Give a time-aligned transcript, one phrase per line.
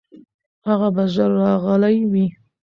[0.67, 2.27] هغه به ژر راغلی وي.